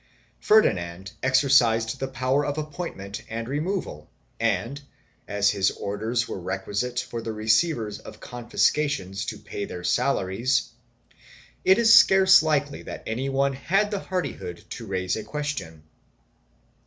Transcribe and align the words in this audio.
Ferdinand 0.39 1.11
exercised 1.21 1.99
the 1.99 2.07
power 2.07 2.43
of 2.43 2.57
appointment 2.57 3.21
and 3.29 3.47
removal 3.47 4.09
and, 4.39 4.81
as 5.27 5.51
his 5.51 5.69
orders 5.69 6.27
were 6.27 6.39
requisite 6.41 6.99
for 7.01 7.21
the 7.21 7.31
receivers 7.31 7.99
of 7.99 8.19
confiscations 8.19 9.25
to 9.27 9.37
pay 9.37 9.65
their 9.65 9.83
salaries, 9.83 10.71
it 11.63 11.77
is 11.77 11.93
scarce 11.93 12.41
likely 12.41 12.81
that 12.81 13.03
anyone 13.05 13.53
had 13.53 13.91
the 13.91 13.99
hardihood 13.99 14.63
to 14.71 14.87
raise 14.87 15.15
a 15.15 15.23
question. 15.23 15.83